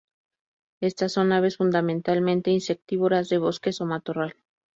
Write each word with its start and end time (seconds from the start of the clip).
Éstas 0.79 1.11
son 1.13 1.31
aves 1.31 1.57
fundamentalmente 1.57 2.49
insectívoras 2.59 3.29
de 3.29 3.37
bosque 3.43 3.69
o 3.79 3.85
matorral. 3.93 4.33